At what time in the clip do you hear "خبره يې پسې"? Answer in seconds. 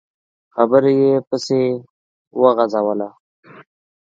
0.55-1.61